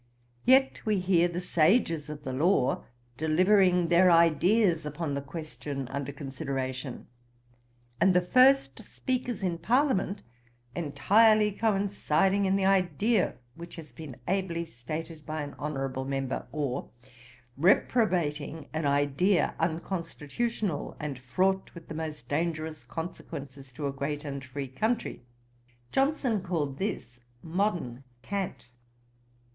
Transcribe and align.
Yet 0.45 0.83
we 0.83 0.97
hear 0.99 1.27
the 1.27 1.39
sages 1.39 2.09
of 2.09 2.23
the 2.23 2.33
law 2.33 2.85
'delivering 3.17 3.89
their 3.89 4.09
ideas 4.09 4.83
upon 4.83 5.13
the 5.13 5.21
question 5.21 5.87
under 5.89 6.11
consideration;' 6.11 7.05
and 8.01 8.15
the 8.15 8.21
first 8.21 8.83
speakers 8.83 9.43
in 9.43 9.59
parliament 9.59 10.23
'entirely 10.75 11.51
coinciding 11.51 12.45
in 12.45 12.55
the 12.55 12.65
idea 12.65 13.35
which 13.53 13.75
has 13.75 13.93
been 13.93 14.15
ably 14.27 14.65
stated 14.65 15.23
by 15.23 15.43
an 15.43 15.53
honourable 15.59 16.05
member;' 16.05 16.47
or 16.51 16.89
'reprobating 17.55 18.69
an 18.73 18.87
idea 18.87 19.53
unconstitutional, 19.59 20.97
and 20.99 21.19
fraught 21.19 21.75
with 21.75 21.87
the 21.89 21.93
most 21.93 22.27
dangerous 22.27 22.83
consequences 22.83 23.71
to 23.71 23.85
a 23.85 23.91
great 23.93 24.25
and 24.25 24.43
free 24.43 24.67
country.' 24.67 25.21
Johnson 25.91 26.41
called 26.41 26.79
this 26.79 27.19
'modern 27.43 28.03
cant.' 28.23 28.67